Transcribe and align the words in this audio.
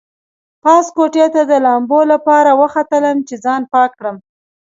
پاس 0.63 0.85
کوټې 0.95 1.25
ته 1.35 1.41
د 1.51 1.53
لامبو 1.65 1.99
لپاره 2.11 2.51
وختلم 2.61 3.17
چې 3.27 3.35
ځان 3.45 3.61
پاک 3.73 3.89
کړم. 3.99 4.15